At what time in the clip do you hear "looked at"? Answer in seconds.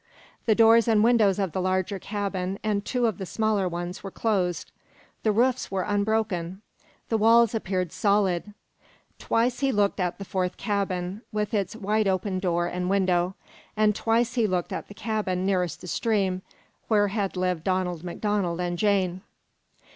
9.71-10.17, 14.47-14.87